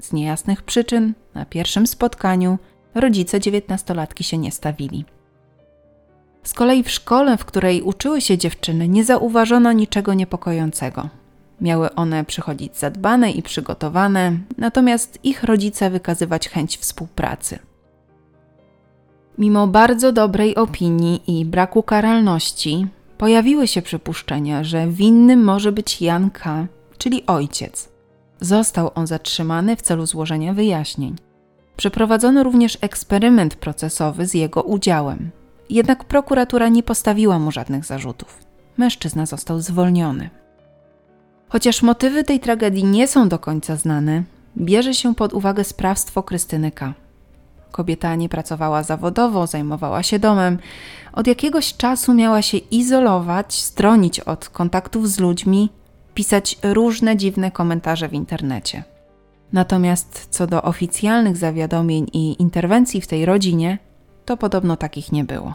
Z 0.00 0.12
niejasnych 0.12 0.62
przyczyn 0.62 1.14
na 1.34 1.44
pierwszym 1.44 1.86
spotkaniu 1.86 2.58
rodzice 2.94 3.40
dziewiętnastolatki 3.40 4.24
się 4.24 4.38
nie 4.38 4.52
stawili. 4.52 5.04
Z 6.46 6.54
kolei 6.54 6.82
w 6.82 6.90
szkole, 6.90 7.36
w 7.36 7.44
której 7.44 7.82
uczyły 7.82 8.20
się 8.20 8.38
dziewczyny, 8.38 8.88
nie 8.88 9.04
zauważono 9.04 9.72
niczego 9.72 10.14
niepokojącego. 10.14 11.08
Miały 11.60 11.94
one 11.94 12.24
przychodzić 12.24 12.76
zadbane 12.76 13.30
i 13.30 13.42
przygotowane, 13.42 14.32
natomiast 14.58 15.18
ich 15.24 15.42
rodzice 15.42 15.90
wykazywać 15.90 16.48
chęć 16.48 16.76
współpracy. 16.78 17.58
Mimo 19.38 19.66
bardzo 19.66 20.12
dobrej 20.12 20.54
opinii 20.54 21.40
i 21.40 21.44
braku 21.44 21.82
karalności, 21.82 22.86
pojawiły 23.18 23.68
się 23.68 23.82
przypuszczenia, 23.82 24.64
że 24.64 24.88
winnym 24.88 25.44
może 25.44 25.72
być 25.72 26.02
Jan 26.02 26.30
K., 26.30 26.66
czyli 26.98 27.26
ojciec. 27.26 27.88
Został 28.40 28.90
on 28.94 29.06
zatrzymany 29.06 29.76
w 29.76 29.82
celu 29.82 30.06
złożenia 30.06 30.54
wyjaśnień. 30.54 31.16
Przeprowadzono 31.76 32.42
również 32.42 32.78
eksperyment 32.80 33.54
procesowy 33.54 34.26
z 34.26 34.34
jego 34.34 34.62
udziałem. 34.62 35.30
Jednak 35.70 36.04
prokuratura 36.04 36.68
nie 36.68 36.82
postawiła 36.82 37.38
mu 37.38 37.52
żadnych 37.52 37.84
zarzutów. 37.84 38.38
Mężczyzna 38.76 39.26
został 39.26 39.60
zwolniony. 39.60 40.30
Chociaż 41.48 41.82
motywy 41.82 42.24
tej 42.24 42.40
tragedii 42.40 42.84
nie 42.84 43.08
są 43.08 43.28
do 43.28 43.38
końca 43.38 43.76
znane, 43.76 44.22
bierze 44.56 44.94
się 44.94 45.14
pod 45.14 45.32
uwagę 45.34 45.64
sprawstwo 45.64 46.22
Krystyny 46.22 46.70
K. 46.70 46.94
Kobieta 47.70 48.14
nie 48.14 48.28
pracowała 48.28 48.82
zawodowo, 48.82 49.46
zajmowała 49.46 50.02
się 50.02 50.18
domem. 50.18 50.58
Od 51.12 51.26
jakiegoś 51.26 51.76
czasu 51.76 52.14
miała 52.14 52.42
się 52.42 52.56
izolować, 52.56 53.54
stronić 53.54 54.20
od 54.20 54.48
kontaktów 54.48 55.10
z 55.10 55.18
ludźmi, 55.18 55.70
pisać 56.14 56.58
różne 56.62 57.16
dziwne 57.16 57.50
komentarze 57.50 58.08
w 58.08 58.12
internecie. 58.12 58.84
Natomiast 59.52 60.26
co 60.30 60.46
do 60.46 60.62
oficjalnych 60.62 61.36
zawiadomień 61.36 62.06
i 62.12 62.42
interwencji 62.42 63.00
w 63.00 63.06
tej 63.06 63.26
rodzinie, 63.26 63.78
to 64.26 64.36
podobno 64.36 64.76
takich 64.76 65.12
nie 65.12 65.24
było. 65.24 65.54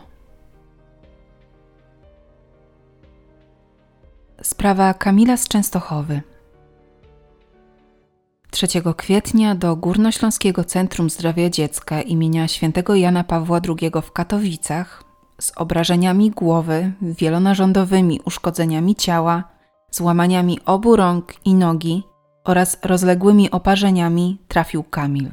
Sprawa 4.41 4.93
Kamila 4.93 5.37
z 5.37 5.47
Częstochowy. 5.47 6.21
3 8.51 8.67
kwietnia 8.97 9.55
do 9.55 9.75
Górnośląskiego 9.75 10.63
Centrum 10.63 11.09
Zdrowia 11.09 11.49
Dziecka 11.49 12.01
imienia 12.01 12.47
świętego 12.47 12.95
Jana 12.95 13.23
Pawła 13.23 13.61
II 13.67 13.91
w 14.03 14.11
Katowicach 14.11 15.03
z 15.41 15.51
obrażeniami 15.55 16.31
głowy, 16.31 16.91
wielonarządowymi 17.01 18.19
uszkodzeniami 18.25 18.95
ciała, 18.95 19.43
złamaniami 19.91 20.59
obu 20.65 20.95
rąk 20.95 21.33
i 21.45 21.53
nogi 21.53 22.03
oraz 22.43 22.77
rozległymi 22.83 23.51
oparzeniami 23.51 24.37
trafił 24.47 24.83
Kamil. 24.83 25.31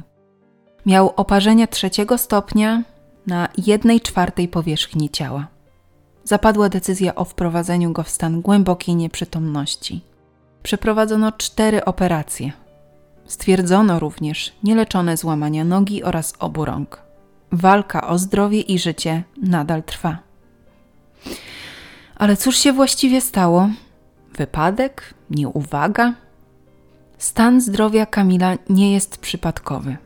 Miał 0.85 1.13
oparzenia 1.15 1.67
trzeciego 1.67 2.17
stopnia 2.17 2.83
na 3.29 3.49
jednej 3.57 4.01
czwartej 4.01 4.47
powierzchni 4.47 5.09
ciała. 5.09 5.47
Zapadła 6.23 6.69
decyzja 6.69 7.15
o 7.15 7.25
wprowadzeniu 7.25 7.91
go 7.91 8.03
w 8.03 8.09
stan 8.09 8.41
głębokiej 8.41 8.95
nieprzytomności. 8.95 10.01
Przeprowadzono 10.63 11.31
cztery 11.31 11.85
operacje. 11.85 12.51
Stwierdzono 13.25 13.99
również 13.99 14.53
nieleczone 14.63 15.17
złamania 15.17 15.63
nogi 15.63 16.03
oraz 16.03 16.33
obu 16.39 16.65
rąk. 16.65 17.01
Walka 17.51 18.07
o 18.07 18.17
zdrowie 18.17 18.61
i 18.61 18.79
życie 18.79 19.23
nadal 19.41 19.83
trwa. 19.83 20.17
Ale 22.15 22.37
cóż 22.37 22.57
się 22.57 22.73
właściwie 22.73 23.21
stało? 23.21 23.69
Wypadek? 24.37 25.13
Nieuwaga? 25.29 26.13
Stan 27.17 27.61
zdrowia 27.61 28.05
Kamila 28.05 28.57
nie 28.69 28.93
jest 28.93 29.17
przypadkowy. 29.17 29.97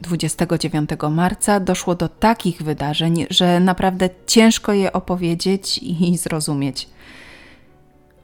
29 0.00 0.90
marca 1.10 1.60
doszło 1.60 1.94
do 1.94 2.08
takich 2.08 2.62
wydarzeń, 2.62 3.26
że 3.30 3.60
naprawdę 3.60 4.08
ciężko 4.26 4.72
je 4.72 4.92
opowiedzieć 4.92 5.78
i 5.78 6.18
zrozumieć. 6.18 6.88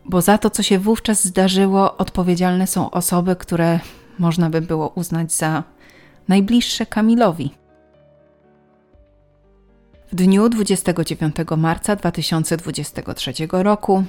Bo 0.05 0.21
za 0.21 0.39
to, 0.39 0.51
co 0.51 0.63
się 0.63 0.79
wówczas 0.79 1.25
zdarzyło, 1.25 1.97
odpowiedzialne 1.97 2.67
są 2.67 2.91
osoby, 2.91 3.37
które 3.37 3.81
można 4.19 4.51
by 4.51 4.61
było 4.61 4.89
uznać 4.89 5.33
za 5.33 5.63
najbliższe 6.29 6.87
Kamilowi. 6.87 7.51
W 10.13 10.15
dniu 10.15 10.49
29 10.49 11.37
marca 11.57 11.97
2023 11.97 13.33
roku 13.51 14.05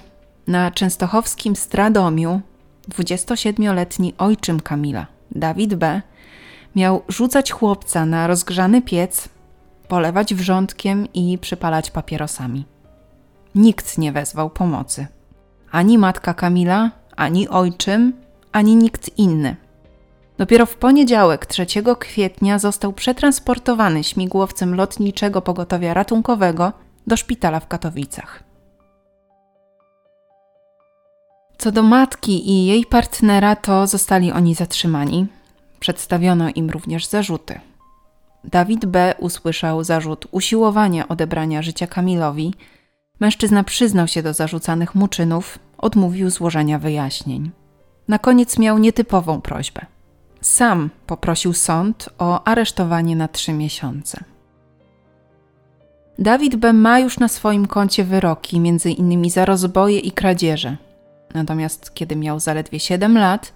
na 0.47 0.71
częstochowskim 0.71 1.55
Stradomiu 1.55 2.41
27-letni 2.89 4.13
ojczym 4.17 4.59
Kamila, 4.59 5.07
Dawid 5.31 5.75
B., 5.75 6.01
miał 6.77 7.03
rzucać 7.07 7.51
chłopca 7.51 8.05
na 8.05 8.27
rozgrzany 8.27 8.81
piec, 8.81 9.29
polewać 9.87 10.35
wrzątkiem 10.35 11.07
i 11.13 11.37
przypalać 11.37 11.91
papierosami. 11.91 12.65
Nikt 13.55 13.97
nie 13.97 14.11
wezwał 14.11 14.49
pomocy. 14.49 15.07
Ani 15.71 15.97
matka 15.97 16.33
Kamila, 16.33 16.91
ani 17.15 17.49
ojczym, 17.49 18.13
ani 18.51 18.75
nikt 18.75 19.17
inny. 19.17 19.55
Dopiero 20.37 20.65
w 20.65 20.75
poniedziałek 20.75 21.45
3 21.45 21.65
kwietnia 21.99 22.59
został 22.59 22.93
przetransportowany 22.93 24.03
śmigłowcem 24.03 24.75
lotniczego 24.75 25.41
pogotowia 25.41 25.93
ratunkowego 25.93 26.73
do 27.07 27.17
szpitala 27.17 27.59
w 27.59 27.67
Katowicach. 27.67 28.43
Co 31.57 31.71
do 31.71 31.83
matki 31.83 32.49
i 32.49 32.65
jej 32.65 32.85
partnera, 32.85 33.55
to 33.55 33.87
zostali 33.87 34.31
oni 34.31 34.55
zatrzymani. 34.55 35.27
Przedstawiono 35.87 36.49
im 36.55 36.69
również 36.69 37.05
zarzuty. 37.05 37.59
Dawid 38.43 38.85
B. 38.85 39.15
usłyszał 39.19 39.83
zarzut 39.83 40.27
usiłowania 40.31 41.07
odebrania 41.07 41.61
życia 41.61 41.87
Kamilowi. 41.87 42.53
Mężczyzna 43.19 43.63
przyznał 43.63 44.07
się 44.07 44.23
do 44.23 44.33
zarzucanych 44.33 44.95
mu 44.95 45.07
czynów, 45.07 45.59
odmówił 45.77 46.29
złożenia 46.29 46.79
wyjaśnień. 46.79 47.51
Na 48.07 48.19
koniec 48.19 48.59
miał 48.59 48.77
nietypową 48.77 49.41
prośbę. 49.41 49.85
sam 50.41 50.89
poprosił 51.05 51.53
sąd 51.53 52.09
o 52.17 52.47
aresztowanie 52.47 53.15
na 53.15 53.27
trzy 53.27 53.53
miesiące. 53.53 54.23
Dawid 56.19 56.55
B. 56.55 56.73
ma 56.73 56.99
już 56.99 57.19
na 57.19 57.27
swoim 57.27 57.67
koncie 57.67 58.03
wyroki, 58.03 58.59
między 58.59 58.91
innymi 58.91 59.29
za 59.29 59.45
rozboje 59.45 59.99
i 59.99 60.11
kradzieże. 60.11 60.77
Natomiast 61.33 61.93
kiedy 61.93 62.15
miał 62.15 62.39
zaledwie 62.39 62.79
7 62.79 63.17
lat, 63.17 63.53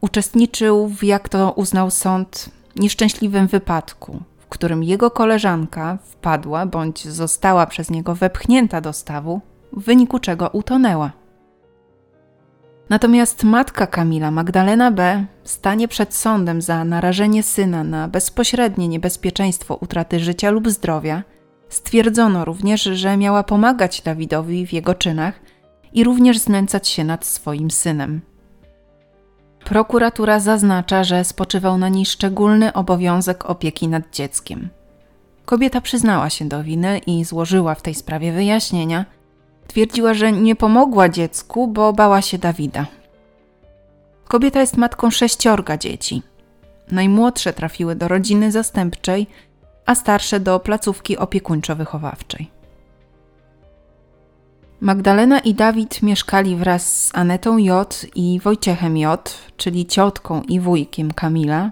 uczestniczył 0.00 0.88
w, 0.88 1.04
jak 1.04 1.28
to 1.28 1.52
uznał 1.52 1.90
sąd, 1.90 2.50
nieszczęśliwym 2.76 3.46
wypadku, 3.46 4.22
w 4.38 4.46
którym 4.46 4.82
jego 4.82 5.10
koleżanka 5.10 5.98
wpadła 6.04 6.66
bądź 6.66 7.08
została 7.08 7.66
przez 7.66 7.90
niego 7.90 8.14
wepchnięta 8.14 8.80
do 8.80 8.92
stawu, 8.92 9.40
w 9.72 9.84
wyniku 9.84 10.18
czego 10.18 10.48
utonęła. 10.48 11.12
Natomiast 12.90 13.44
matka 13.44 13.86
Kamila, 13.86 14.30
Magdalena 14.30 14.90
B., 14.90 15.24
stanie 15.44 15.88
przed 15.88 16.14
sądem 16.14 16.62
za 16.62 16.84
narażenie 16.84 17.42
syna 17.42 17.84
na 17.84 18.08
bezpośrednie 18.08 18.88
niebezpieczeństwo 18.88 19.76
utraty 19.76 20.20
życia 20.20 20.50
lub 20.50 20.68
zdrowia. 20.68 21.22
Stwierdzono 21.68 22.44
również, 22.44 22.82
że 22.82 23.16
miała 23.16 23.42
pomagać 23.42 24.02
Dawidowi 24.02 24.66
w 24.66 24.72
jego 24.72 24.94
czynach 24.94 25.40
i 25.92 26.04
również 26.04 26.38
znęcać 26.38 26.88
się 26.88 27.04
nad 27.04 27.26
swoim 27.26 27.70
synem. 27.70 28.20
Prokuratura 29.70 30.40
zaznacza, 30.40 31.04
że 31.04 31.24
spoczywał 31.24 31.78
na 31.78 31.88
niej 31.88 32.06
szczególny 32.06 32.72
obowiązek 32.72 33.50
opieki 33.50 33.88
nad 33.88 34.10
dzieckiem. 34.12 34.68
Kobieta 35.44 35.80
przyznała 35.80 36.30
się 36.30 36.44
do 36.44 36.62
winy 36.62 36.98
i 36.98 37.24
złożyła 37.24 37.74
w 37.74 37.82
tej 37.82 37.94
sprawie 37.94 38.32
wyjaśnienia– 38.32 39.04
Twierdziła, 39.70 40.14
że 40.14 40.32
nie 40.32 40.56
pomogła 40.56 41.08
dziecku, 41.08 41.68
bo 41.68 41.92
bała 41.92 42.22
się 42.22 42.38
Dawida. 42.38 42.86
Kobieta 44.28 44.60
jest 44.60 44.76
matką 44.76 45.10
sześciorga 45.10 45.76
dzieci. 45.76 46.22
Najmłodsze 46.90 47.52
trafiły 47.52 47.94
do 47.94 48.08
rodziny 48.08 48.52
zastępczej, 48.52 49.26
a 49.86 49.94
starsze 49.94 50.40
do 50.40 50.60
placówki 50.60 51.16
opiekuńczo-wychowawczej. 51.18 52.46
Magdalena 54.80 55.38
i 55.38 55.54
Dawid 55.54 56.02
mieszkali 56.02 56.56
wraz 56.56 57.06
z 57.06 57.14
Anetą 57.14 57.58
J. 57.58 58.06
i 58.14 58.40
Wojciechem 58.40 58.96
J., 58.96 59.38
czyli 59.56 59.86
ciotką 59.86 60.42
i 60.42 60.60
wujkiem 60.60 61.12
Kamila, 61.12 61.70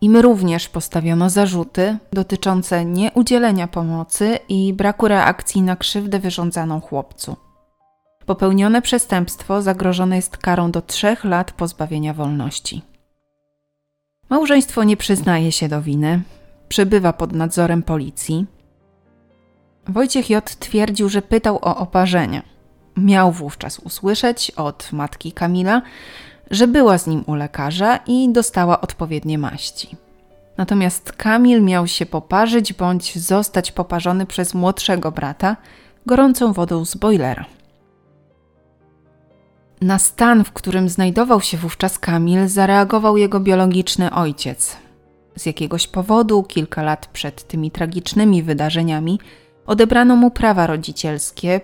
im 0.00 0.16
również 0.16 0.68
postawiono 0.68 1.30
zarzuty 1.30 1.98
dotyczące 2.12 2.84
nieudzielenia 2.84 3.68
pomocy 3.68 4.38
i 4.48 4.72
braku 4.72 5.08
reakcji 5.08 5.62
na 5.62 5.76
krzywdę 5.76 6.18
wyrządzaną 6.18 6.80
chłopcu. 6.80 7.36
Popełnione 8.26 8.82
przestępstwo 8.82 9.62
zagrożone 9.62 10.16
jest 10.16 10.36
karą 10.36 10.70
do 10.70 10.82
trzech 10.82 11.24
lat 11.24 11.52
pozbawienia 11.52 12.14
wolności. 12.14 12.82
Małżeństwo 14.30 14.84
nie 14.84 14.96
przyznaje 14.96 15.52
się 15.52 15.68
do 15.68 15.82
winy, 15.82 16.22
przebywa 16.68 17.12
pod 17.12 17.32
nadzorem 17.32 17.82
policji. 17.82 18.46
Wojciech 19.88 20.30
J. 20.30 20.56
twierdził, 20.58 21.08
że 21.08 21.22
pytał 21.22 21.56
o 21.56 21.76
oparzenie. 21.76 22.42
Miał 22.96 23.32
wówczas 23.32 23.78
usłyszeć 23.78 24.50
od 24.50 24.92
matki 24.92 25.32
Kamila, 25.32 25.82
że 26.50 26.66
była 26.66 26.98
z 26.98 27.06
nim 27.06 27.24
u 27.26 27.34
lekarza 27.34 27.96
i 27.96 28.32
dostała 28.32 28.80
odpowiednie 28.80 29.38
maści. 29.38 29.96
Natomiast 30.56 31.12
Kamil 31.12 31.62
miał 31.62 31.86
się 31.86 32.06
poparzyć 32.06 32.72
bądź 32.72 33.18
zostać 33.18 33.72
poparzony 33.72 34.26
przez 34.26 34.54
młodszego 34.54 35.12
brata 35.12 35.56
gorącą 36.06 36.52
wodą 36.52 36.84
z 36.84 36.94
boilera. 36.94 37.44
Na 39.80 39.98
stan, 39.98 40.44
w 40.44 40.52
którym 40.52 40.88
znajdował 40.88 41.40
się 41.40 41.56
wówczas 41.56 41.98
Kamil, 41.98 42.48
zareagował 42.48 43.16
jego 43.16 43.40
biologiczny 43.40 44.14
ojciec. 44.14 44.76
Z 45.36 45.46
jakiegoś 45.46 45.86
powodu, 45.86 46.42
kilka 46.42 46.82
lat 46.82 47.06
przed 47.06 47.48
tymi 47.48 47.70
tragicznymi 47.70 48.42
wydarzeniami, 48.42 49.20
odebrano 49.66 50.16
mu 50.16 50.30
prawa 50.30 50.66
rodzicielskie, 50.66 51.60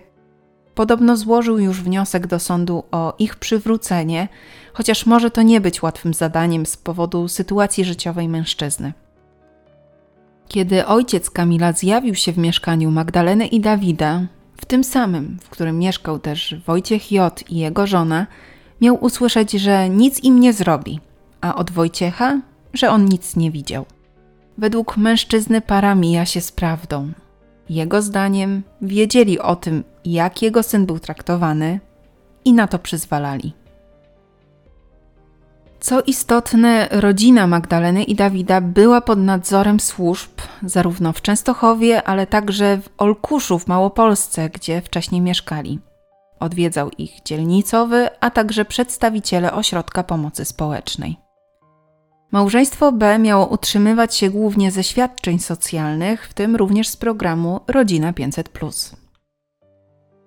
Podobno 0.78 1.16
złożył 1.16 1.59
już 1.59 1.83
wniosek 1.83 2.27
do 2.27 2.38
sądu 2.38 2.85
o 2.90 3.14
ich 3.18 3.37
przywrócenie, 3.37 4.29
chociaż 4.73 5.07
może 5.07 5.31
to 5.31 5.42
nie 5.42 5.61
być 5.61 5.83
łatwym 5.83 6.14
zadaniem 6.14 6.66
z 6.66 6.77
powodu 6.77 7.29
sytuacji 7.29 7.85
życiowej 7.85 8.29
mężczyzny. 8.29 8.92
Kiedy 10.49 10.87
ojciec 10.87 11.31
Kamila 11.31 11.73
zjawił 11.73 12.14
się 12.14 12.33
w 12.33 12.38
mieszkaniu 12.38 12.90
Magdaleny 12.90 13.46
i 13.46 13.61
Dawida, 13.61 14.23
w 14.57 14.66
tym 14.66 14.85
samym, 14.85 15.38
w 15.42 15.49
którym 15.49 15.79
mieszkał 15.79 16.18
też 16.18 16.55
Wojciech 16.66 17.12
J. 17.12 17.44
i 17.51 17.57
jego 17.57 17.87
żona, 17.87 18.27
miał 18.81 19.05
usłyszeć, 19.05 19.53
że 19.53 19.88
nic 19.88 20.25
im 20.25 20.40
nie 20.40 20.53
zrobi, 20.53 21.01
a 21.40 21.55
od 21.55 21.70
Wojciecha, 21.70 22.40
że 22.73 22.90
on 22.90 23.05
nic 23.05 23.37
nie 23.37 23.51
widział. 23.51 23.87
Według 24.59 24.96
mężczyzny 24.96 25.61
para 25.61 25.94
mija 25.94 26.27
się 26.27 26.40
z 26.40 26.53
prawdą. 26.53 27.12
Jego 27.70 28.02
zdaniem 28.02 28.62
wiedzieli 28.83 29.38
o 29.38 29.57
tym, 29.57 29.85
jak 30.04 30.42
jego 30.42 30.62
syn 30.62 30.87
był 30.87 30.98
traktowany 30.98 31.81
i 32.44 32.52
na 32.52 32.66
to 32.66 32.78
przyzwalali. 32.78 33.52
Co 35.81 36.02
istotne, 36.02 36.88
rodzina 36.90 37.46
Magdaleny 37.46 38.04
i 38.04 38.14
Dawida 38.14 38.61
była 38.61 39.00
pod 39.00 39.18
nadzorem 39.18 39.81
służb 39.81 40.31
zarówno 40.62 41.12
w 41.12 41.22
Częstochowie, 41.22 42.02
ale 42.02 42.26
także 42.26 42.78
w 42.78 42.88
Olkuszu 42.98 43.59
w 43.59 43.66
Małopolsce, 43.66 44.50
gdzie 44.50 44.81
wcześniej 44.81 45.20
mieszkali. 45.20 45.78
Odwiedzał 46.40 46.90
ich 46.98 47.22
dzielnicowy, 47.24 48.09
a 48.20 48.31
także 48.31 48.64
przedstawiciele 48.64 49.52
ośrodka 49.52 50.02
pomocy 50.02 50.44
społecznej. 50.44 51.28
Małżeństwo 52.33 52.93
B 52.93 53.19
miało 53.19 53.47
utrzymywać 53.47 54.14
się 54.14 54.31
głównie 54.31 54.71
ze 54.71 54.85
świadczeń 54.85 55.38
socjalnych, 55.38 56.29
w 56.29 56.35
tym 56.35 56.57
również 56.57 56.88
z 56.88 56.97
programu 56.97 57.61
Rodzina 57.67 58.12
500. 58.12 58.51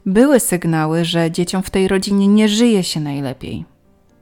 Były 0.06 0.40
sygnały, 0.40 1.06
że 1.06 1.32
dzieciom 1.32 1.64
w 1.64 1.70
tej 1.70 1.88
rodzinie 1.88 2.28
nie 2.28 2.50
żyje 2.50 2.84
się 2.84 3.00
najlepiej. 3.00 3.66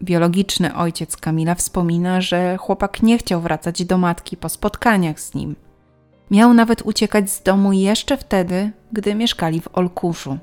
Biologiczny 0.03 0.75
ojciec 0.75 1.17
Kamila 1.17 1.55
wspomina, 1.55 2.21
że 2.21 2.57
chłopak 2.57 3.03
nie 3.03 3.17
chciał 3.17 3.41
wracać 3.41 3.85
do 3.85 3.97
matki 3.97 4.37
po 4.37 4.49
spotkaniach 4.49 5.19
z 5.19 5.33
nim. 5.33 5.55
Miał 6.31 6.53
nawet 6.53 6.81
uciekać 6.81 7.31
z 7.31 7.43
domu 7.43 7.73
jeszcze 7.73 8.17
wtedy, 8.17 8.71
gdy 8.93 9.15
mieszkali 9.15 9.61
w 9.61 9.69
Olkuszu. 9.73 10.37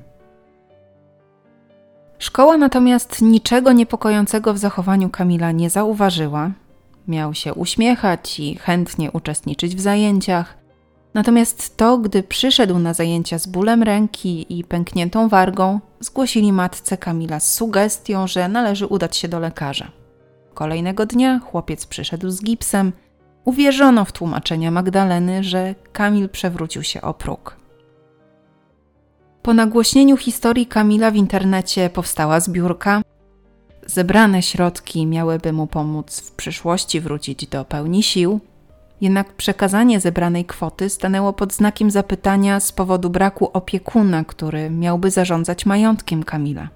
Szkoła 2.18 2.56
natomiast 2.56 3.22
niczego 3.22 3.72
niepokojącego 3.72 4.54
w 4.54 4.58
zachowaniu 4.58 5.10
Kamila 5.10 5.52
nie 5.52 5.70
zauważyła. 5.70 6.50
Miał 7.08 7.34
się 7.34 7.54
uśmiechać 7.54 8.40
i 8.40 8.56
chętnie 8.56 9.12
uczestniczyć 9.12 9.76
w 9.76 9.80
zajęciach. 9.80 10.56
Natomiast 11.14 11.76
to, 11.76 11.98
gdy 11.98 12.22
przyszedł 12.22 12.78
na 12.78 12.94
zajęcia 12.94 13.38
z 13.38 13.46
bólem 13.46 13.82
ręki 13.82 14.58
i 14.58 14.64
pękniętą 14.64 15.28
wargą, 15.28 15.80
zgłosili 16.00 16.52
matce 16.52 16.96
Kamila 16.96 17.40
z 17.40 17.52
sugestią, 17.52 18.26
że 18.26 18.48
należy 18.48 18.86
udać 18.86 19.16
się 19.16 19.28
do 19.28 19.40
lekarza. 19.40 19.90
Kolejnego 20.54 21.06
dnia 21.06 21.38
chłopiec 21.38 21.86
przyszedł 21.86 22.30
z 22.30 22.42
gipsem. 22.42 22.92
Uwierzono 23.44 24.04
w 24.04 24.12
tłumaczenia 24.12 24.70
Magdaleny, 24.70 25.44
że 25.44 25.74
Kamil 25.92 26.28
przewrócił 26.28 26.82
się 26.82 27.02
o 27.02 27.14
próg. 27.14 27.56
Po 29.42 29.54
nagłośnieniu 29.54 30.16
historii 30.16 30.66
Kamila 30.66 31.10
w 31.10 31.16
internecie 31.16 31.90
powstała 31.90 32.40
zbiórka. 32.40 33.02
Zebrane 33.86 34.42
środki 34.42 35.06
miałyby 35.06 35.52
mu 35.52 35.66
pomóc 35.66 36.20
w 36.20 36.32
przyszłości 36.32 37.00
wrócić 37.00 37.46
do 37.46 37.64
pełni 37.64 38.02
sił, 38.02 38.40
jednak 39.00 39.32
przekazanie 39.32 40.00
zebranej 40.00 40.44
kwoty 40.44 40.90
stanęło 40.90 41.32
pod 41.32 41.52
znakiem 41.52 41.90
zapytania 41.90 42.60
z 42.60 42.72
powodu 42.72 43.10
braku 43.10 43.50
opiekuna, 43.52 44.24
który 44.24 44.70
miałby 44.70 45.10
zarządzać 45.10 45.66
majątkiem 45.66 46.22
Kamila. 46.22 46.68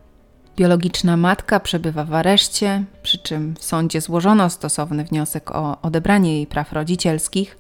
Biologiczna 0.57 1.17
matka 1.17 1.61
przebywa 1.61 2.05
w 2.05 2.15
areszcie, 2.15 2.85
przy 3.03 3.19
czym 3.19 3.55
w 3.59 3.65
sądzie 3.65 4.01
złożono 4.01 4.51
stosowny 4.51 5.05
wniosek 5.05 5.51
o 5.51 5.81
odebranie 5.83 6.35
jej 6.35 6.47
praw 6.47 6.73
rodzicielskich, 6.73 7.59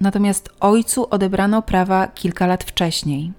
natomiast 0.00 0.50
ojcu 0.60 1.06
odebrano 1.10 1.62
prawa 1.62 2.06
kilka 2.06 2.46
lat 2.46 2.64
wcześniej. 2.64 3.32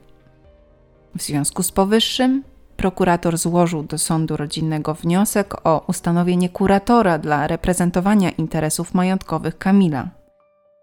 W 1.16 1.22
związku 1.22 1.64
z 1.64 1.72
powyższym 1.72 2.44
prokurator 2.78 3.38
złożył 3.38 3.84
do 3.84 3.98
sądu 3.98 4.38
rodzinnego 4.38 4.94
wniosek 4.94 5.68
o 5.68 5.84
ustanowienie 5.88 6.50
kuratora 6.50 7.18
dla 7.18 7.48
reprezentowania 7.48 8.30
interesów 8.30 8.94
majątkowych 8.94 9.58
Kamila. 9.58 10.10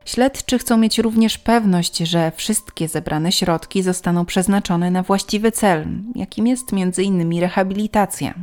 Śledczy 0.05 0.59
chcą 0.59 0.77
mieć 0.77 0.98
również 0.98 1.38
pewność, 1.38 1.98
że 1.98 2.33
wszystkie 2.37 2.88
zebrane 2.88 3.33
środki 3.33 3.83
zostaną 3.83 4.24
przeznaczone 4.24 4.90
na 4.90 5.03
właściwy 5.03 5.53
cel, 5.53 5.87
jakim 6.14 6.46
jest 6.46 6.72
m.in. 6.72 7.40
rehabilitacja. 7.40 8.35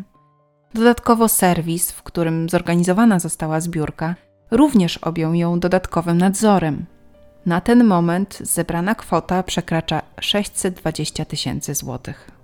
Dodatkowo 0.74 1.28
serwis, 1.28 1.92
w 1.92 2.04
którym 2.04 2.50
zorganizowana 2.50 3.20
została 3.20 3.60
zbiórka, 3.60 4.16
również 4.52 4.98
objął 4.98 5.34
ją 5.34 5.60
dodatkowym 5.60 6.18
nadzorem. 6.18 6.86
Na 7.46 7.62
ten 7.62 7.84
moment 7.84 8.38
zebrana 8.42 8.96
kwota 8.96 9.44
przekracza 9.44 10.02
620 10.20 11.26
tysięcy 11.26 11.76
złotych. 11.76 12.35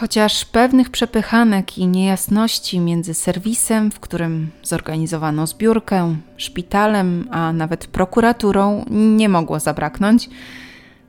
Chociaż 0.00 0.44
pewnych 0.44 0.90
przepychanek 0.90 1.78
i 1.78 1.86
niejasności 1.86 2.80
między 2.80 3.14
serwisem, 3.14 3.90
w 3.90 4.00
którym 4.00 4.50
zorganizowano 4.62 5.46
zbiórkę, 5.46 6.16
szpitalem, 6.36 7.28
a 7.30 7.52
nawet 7.52 7.86
prokuraturą 7.86 8.84
nie 8.90 9.28
mogło 9.28 9.60
zabraknąć, 9.60 10.30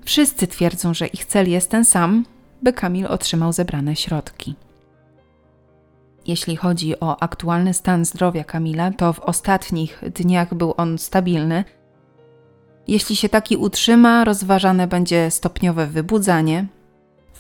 wszyscy 0.06 0.48
twierdzą, 0.48 0.94
że 0.94 1.08
ich 1.08 1.26
cel 1.26 1.50
jest 1.50 1.70
ten 1.70 1.86
sam, 1.86 2.26
by 2.62 2.74
Kamil 2.74 3.06
otrzymał 3.06 3.54
zebrane 3.54 3.96
środki. 3.96 4.56
Jeśli 6.28 6.56
chodzi 6.56 7.00
o 7.00 7.22
aktualny 7.22 7.74
stan 7.74 8.06
zdrowia 8.06 8.44
Kamila, 8.44 8.92
to 8.92 9.14
w 9.14 9.20
ostatnich 9.20 10.04
dniach 10.16 10.54
był 10.54 10.74
on 10.78 10.98
stabilny. 10.98 11.64
Jeśli 12.88 13.16
się 13.16 13.30
taki 13.30 13.58
utrzyma, 13.58 14.24
rozważane 14.24 14.88
będzie 14.88 15.32
stopniowe 15.32 15.88
wybudzanie, 15.88 16.66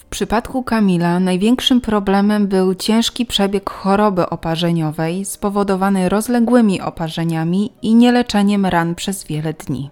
w 0.10 0.12
przypadku 0.12 0.63
Kamila 0.63 1.19
największym 1.19 1.82
problemem 1.82 2.48
był 2.48 2.76
ciężki 2.76 3.26
przebieg 3.26 3.69
choroby 3.69 4.30
oparzeniowej 4.30 5.26
spowodowany 5.26 6.10
rozległymi 6.10 6.82
oparzeniami 6.82 7.72
i 7.82 7.95
nieleczeniem 7.95 8.65
ran 8.65 8.95
przez 8.95 9.24
wiele 9.24 9.54
dni. 9.54 9.89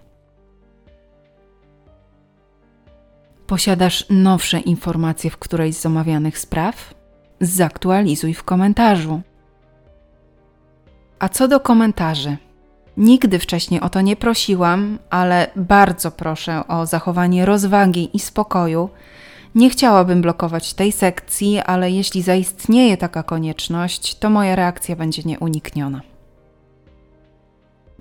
Posiadasz 3.46 4.06
nowsze 4.10 4.60
informacje 4.60 5.30
w 5.30 5.36
którejś 5.36 5.76
z 5.76 5.86
omawianych 5.86 6.38
spraw? 6.38 6.94
Zaktualizuj 7.40 8.34
w 8.34 8.42
komentarzu. 8.42 9.20
A 11.18 11.28
co 11.28 11.48
do 11.48 11.60
komentarzy? 11.60 12.36
Nigdy 12.96 13.38
wcześniej 13.38 13.80
o 13.80 13.88
to 13.88 14.00
nie 14.00 14.16
prosiłam, 14.16 14.98
ale 15.10 15.50
bardzo 15.56 16.10
proszę 16.10 16.62
o 16.68 16.86
zachowanie 16.86 17.46
rozwagi 17.46 18.10
i 18.16 18.20
spokoju 18.20 18.90
nie 19.54 19.70
chciałabym 19.70 20.22
blokować 20.22 20.74
tej 20.74 20.92
sekcji, 20.92 21.58
ale 21.58 21.90
jeśli 21.90 22.22
zaistnieje 22.22 22.96
taka 22.96 23.22
konieczność, 23.22 24.14
to 24.14 24.30
moja 24.30 24.56
reakcja 24.56 24.96
będzie 24.96 25.22
nieunikniona. 25.22 26.00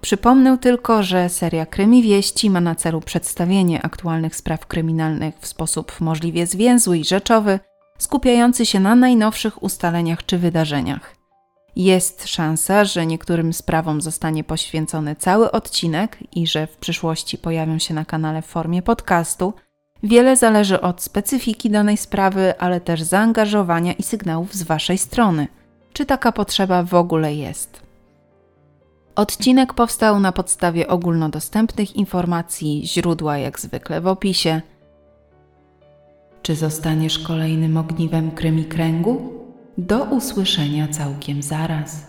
Przypomnę 0.01 0.57
tylko, 0.57 1.03
że 1.03 1.29
seria 1.29 1.65
Krymi 1.65 2.03
Wieści 2.03 2.49
ma 2.49 2.61
na 2.61 2.75
celu 2.75 3.01
przedstawienie 3.01 3.81
aktualnych 3.81 4.35
spraw 4.35 4.65
kryminalnych 4.65 5.35
w 5.39 5.47
sposób 5.47 6.01
możliwie 6.01 6.47
zwięzły 6.47 6.97
i 6.97 7.05
rzeczowy, 7.05 7.59
skupiający 7.97 8.65
się 8.65 8.79
na 8.79 8.95
najnowszych 8.95 9.63
ustaleniach 9.63 10.25
czy 10.25 10.37
wydarzeniach. 10.37 11.15
Jest 11.75 12.27
szansa, 12.27 12.85
że 12.85 13.05
niektórym 13.05 13.53
sprawom 13.53 14.01
zostanie 14.01 14.43
poświęcony 14.43 15.15
cały 15.15 15.51
odcinek 15.51 16.17
i 16.31 16.47
że 16.47 16.67
w 16.67 16.77
przyszłości 16.77 17.37
pojawią 17.37 17.79
się 17.79 17.93
na 17.93 18.05
kanale 18.05 18.41
w 18.41 18.45
formie 18.45 18.81
podcastu– 18.81 19.53
Wiele 20.07 20.35
zależy 20.35 20.81
od 20.81 21.01
specyfiki 21.01 21.69
danej 21.69 21.97
sprawy, 21.97 22.59
ale 22.59 22.81
też 22.81 23.01
zaangażowania 23.01 23.93
i 23.93 24.03
sygnałów 24.03 24.53
z 24.53 24.63
Waszej 24.63 24.97
strony. 24.97 25.47
Czy 25.93 26.05
taka 26.05 26.31
potrzeba 26.31 26.83
w 26.83 26.93
ogóle 26.93 27.33
jest? 27.33 27.81
Odcinek 29.15 29.73
powstał 29.73 30.19
na 30.19 30.31
podstawie 30.31 30.87
ogólnodostępnych 30.87 31.95
informacji, 31.95 32.81
źródła 32.85 33.37
jak 33.37 33.59
zwykle 33.59 34.01
w 34.01 34.07
opisie. 34.07 34.61
Czy 36.41 36.55
zostaniesz 36.55 37.19
kolejnym 37.19 37.77
ogniwem 37.77 38.31
krymi 38.31 38.65
kręgu? 38.65 39.33
Do 39.77 40.03
usłyszenia 40.03 40.87
całkiem 40.87 41.41
zaraz. 41.43 42.06